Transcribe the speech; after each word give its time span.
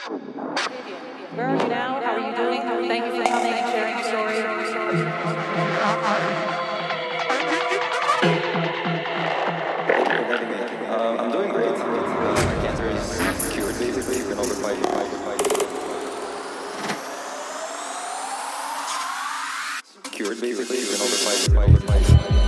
Where 0.00 1.46
are 1.46 1.56
you 1.62 1.68
now. 1.68 2.00
How 2.00 2.16
are 2.16 2.20
you 2.20 2.34
doing? 2.34 2.62
Thank 2.88 3.04
you 3.04 3.10
for 3.22 3.28
coming 3.28 3.52
and 3.52 3.70
sharing 3.70 3.98
your 3.98 4.06
story. 4.08 4.40
I'm 11.20 11.30
doing 11.30 11.52
great. 11.52 11.76
Cancer 11.76 12.88
is 12.88 13.48
cured, 13.52 13.78
basically. 13.78 14.16
You 14.16 14.24
can 14.24 14.38
over 14.38 14.54
fight, 14.54 14.78
fight. 14.78 15.40
Cured, 20.12 20.40
basically. 20.40 20.80
You 20.80 20.86
can 20.86 21.02
over 21.02 21.16
fight, 21.16 21.52
fight. 21.86 22.39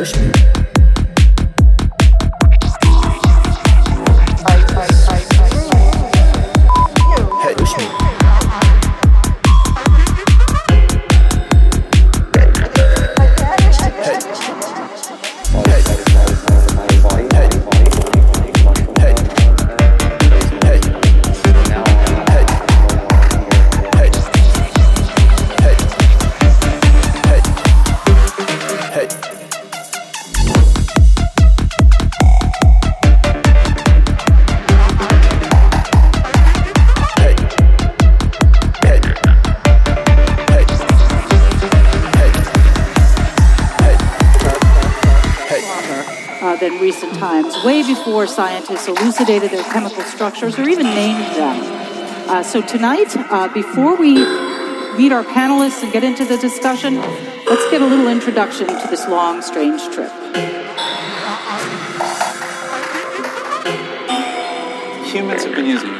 curse 0.00 0.16
me. 0.18 0.49
Before 48.10 48.26
scientists 48.26 48.86
elucidated 48.86 49.50
their 49.50 49.64
chemical 49.64 50.02
structures 50.02 50.58
or 50.58 50.68
even 50.68 50.84
named 50.86 51.24
them. 51.36 52.28
Uh, 52.28 52.42
so 52.42 52.60
tonight, 52.60 53.08
uh, 53.16 53.48
before 53.54 53.96
we 53.96 54.14
meet 54.96 55.12
our 55.12 55.24
panelists 55.24 55.82
and 55.82 55.92
get 55.92 56.04
into 56.04 56.24
the 56.24 56.36
discussion, 56.38 56.96
let's 57.46 57.70
get 57.70 57.80
a 57.80 57.86
little 57.86 58.08
introduction 58.08 58.66
to 58.66 58.86
this 58.88 59.06
long, 59.08 59.42
strange 59.42 59.82
trip. 59.94 60.10
Humans 65.06 65.44
have 65.44 65.54
been 65.54 65.66
using 65.66 65.94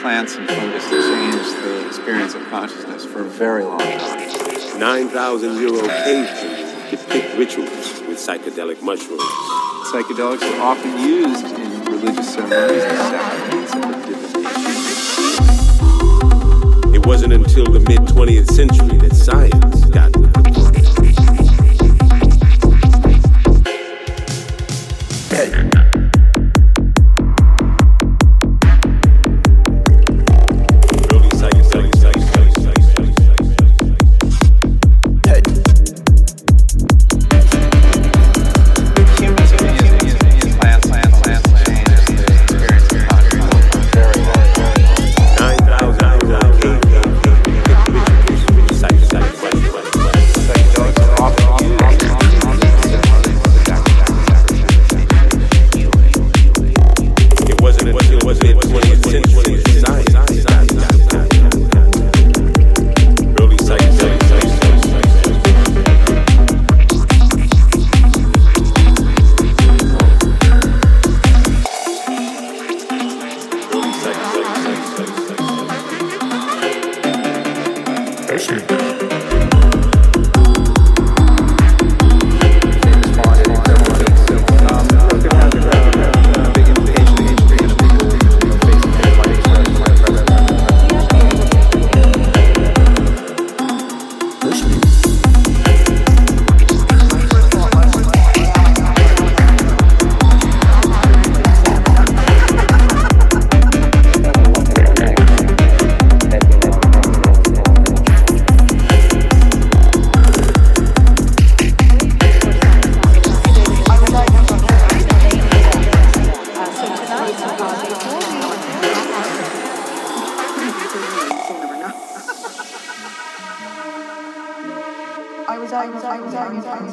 plants 0.00 0.34
and 0.36 0.48
fungus 0.48 0.88
to 0.90 1.00
change 1.00 1.62
the 1.62 1.86
experience 1.86 2.34
of 2.34 2.42
consciousness 2.50 3.04
for 3.04 3.20
a 3.22 3.28
very 3.28 3.64
long 3.64 3.78
time. 3.78 4.78
9,000 4.78 5.56
year 5.56 5.68
old 5.68 5.88
cave 5.88 6.28
paintings 6.28 6.90
depict 6.90 7.38
rituals 7.38 8.00
with 8.00 8.18
psychedelic 8.18 8.82
mushrooms 8.82 9.61
psychedelics 9.92 10.42
are 10.54 10.62
often 10.62 10.98
used 10.98 11.44
in 11.44 11.84
religious 11.84 12.32
ceremonies 12.32 12.82
and 12.82 12.98
sacraments 12.98 13.74
It 16.94 17.04
wasn't 17.04 17.34
until 17.34 17.66
the 17.66 17.80
mid 17.80 17.98
20th 17.98 18.50
century 18.50 18.96
that 18.96 19.14
science 19.14 19.84
got 19.90 20.31
Technik. 78.32 79.41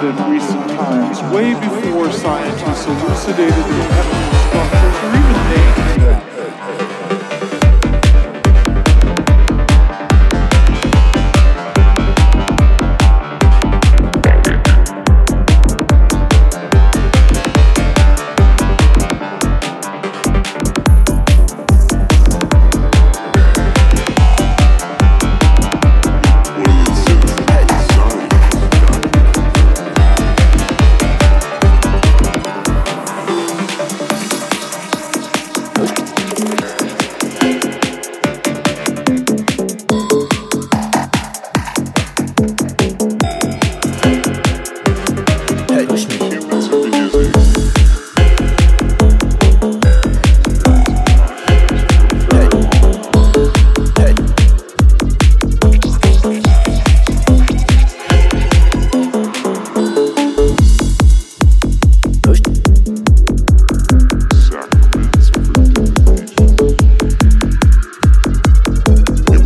In 0.00 0.14
recent 0.30 0.70
times, 0.70 1.20
way 1.34 1.54
before 1.54 2.12
scientists 2.12 2.86
elucidated 2.86 3.52
the 3.52 3.88
chemical 3.90 4.38
structures 4.46 4.96
or 5.02 5.10
even 5.18 5.38
named 5.50 6.02
them. 6.02 6.17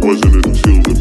wasn't 0.03 0.35
until 0.47 0.92